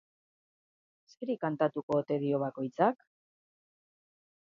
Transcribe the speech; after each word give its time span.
Zeri 1.11 1.35
kantatuko 1.45 1.99
ote 2.01 2.19
dio 2.25 2.43
bakoitzak? 2.47 3.09